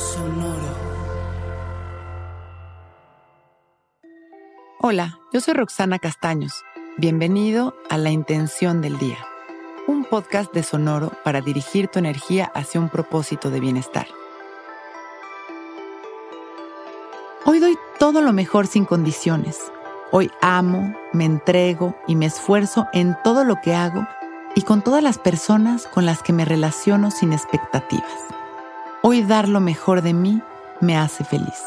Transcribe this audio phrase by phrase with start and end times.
[0.00, 0.56] Sonoro.
[4.80, 6.64] Hola, yo soy Roxana Castaños.
[6.96, 9.18] Bienvenido a La Intención del Día,
[9.86, 14.06] un podcast de Sonoro para dirigir tu energía hacia un propósito de bienestar.
[17.44, 19.70] Hoy doy todo lo mejor sin condiciones.
[20.12, 24.06] Hoy amo, me entrego y me esfuerzo en todo lo que hago
[24.54, 28.39] y con todas las personas con las que me relaciono sin expectativas.
[29.02, 30.42] Hoy dar lo mejor de mí
[30.82, 31.62] me hace feliz.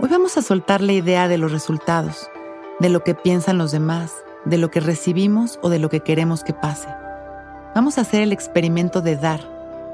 [0.00, 2.30] Hoy vamos a soltar la idea de los resultados,
[2.80, 4.14] de lo que piensan los demás,
[4.46, 6.88] de lo que recibimos o de lo que queremos que pase.
[7.74, 9.42] Vamos a hacer el experimento de dar,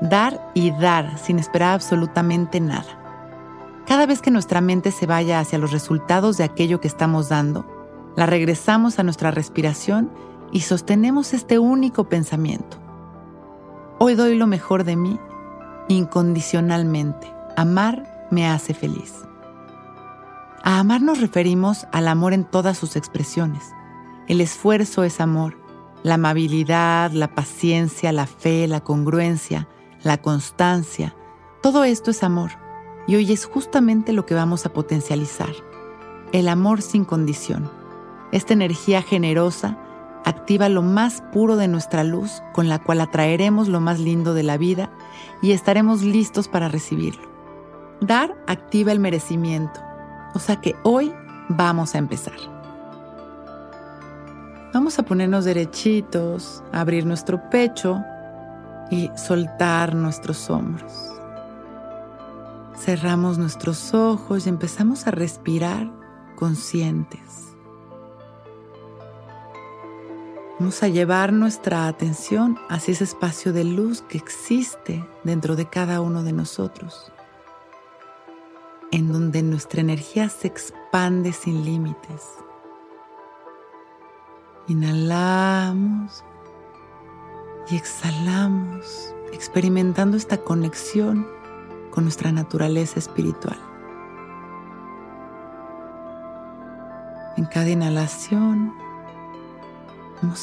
[0.00, 3.82] dar y dar sin esperar absolutamente nada.
[3.84, 7.66] Cada vez que nuestra mente se vaya hacia los resultados de aquello que estamos dando,
[8.14, 10.08] la regresamos a nuestra respiración
[10.52, 12.76] y sostenemos este único pensamiento.
[13.98, 15.18] Hoy doy lo mejor de mí
[15.88, 17.32] incondicionalmente.
[17.56, 19.14] Amar me hace feliz.
[20.62, 23.72] A amar nos referimos al amor en todas sus expresiones.
[24.28, 25.58] El esfuerzo es amor,
[26.02, 29.68] la amabilidad, la paciencia, la fe, la congruencia,
[30.02, 31.14] la constancia,
[31.64, 32.50] todo esto es amor.
[33.06, 35.48] Y hoy es justamente lo que vamos a potencializar.
[36.30, 37.70] El amor sin condición.
[38.32, 39.78] Esta energía generosa
[40.24, 44.42] activa lo más puro de nuestra luz con la cual atraeremos lo más lindo de
[44.42, 44.90] la vida
[45.42, 47.28] y estaremos listos para recibirlo.
[48.00, 49.80] Dar activa el merecimiento,
[50.34, 51.12] o sea que hoy
[51.48, 52.34] vamos a empezar.
[54.72, 58.02] Vamos a ponernos derechitos, abrir nuestro pecho
[58.90, 60.92] y soltar nuestros hombros.
[62.76, 65.90] Cerramos nuestros ojos y empezamos a respirar
[66.34, 67.53] conscientes.
[70.60, 76.00] Vamos a llevar nuestra atención hacia ese espacio de luz que existe dentro de cada
[76.00, 77.12] uno de nosotros,
[78.92, 82.22] en donde nuestra energía se expande sin límites.
[84.68, 86.24] Inhalamos
[87.68, 91.26] y exhalamos, experimentando esta conexión
[91.90, 93.58] con nuestra naturaleza espiritual.
[97.36, 98.83] En cada inhalación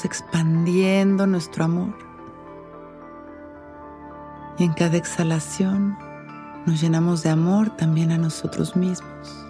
[0.03, 1.93] Expandiendo nuestro amor.
[4.57, 5.97] Y en cada exhalación
[6.65, 9.45] nos llenamos de amor también a nosotros mismos.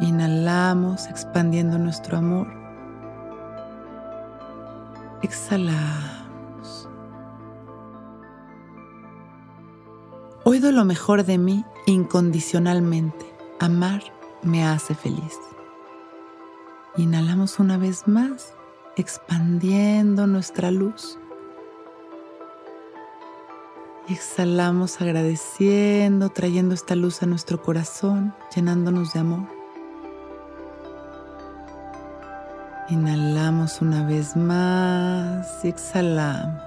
[0.00, 2.48] Inhalamos expandiendo nuestro amor.
[5.22, 6.88] Exhalamos.
[10.44, 13.26] Hoy doy lo mejor de mí incondicionalmente.
[13.60, 14.02] Amar
[14.42, 15.38] me hace feliz.
[16.98, 18.52] Inhalamos una vez más,
[18.96, 21.18] expandiendo nuestra luz.
[24.08, 29.48] Y exhalamos agradeciendo, trayendo esta luz a nuestro corazón, llenándonos de amor.
[32.90, 36.62] Inhalamos una vez más y exhalamos,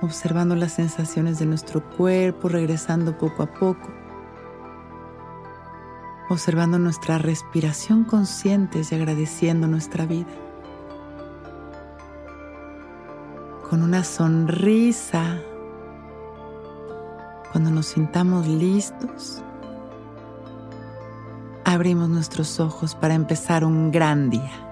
[0.00, 4.01] observando las sensaciones de nuestro cuerpo, regresando poco a poco
[6.32, 10.26] observando nuestra respiración conscientes y agradeciendo nuestra vida.
[13.68, 15.40] Con una sonrisa,
[17.52, 19.42] cuando nos sintamos listos,
[21.64, 24.71] abrimos nuestros ojos para empezar un gran día.